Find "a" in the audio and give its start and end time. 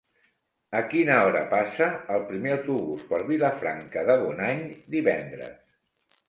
0.77-0.79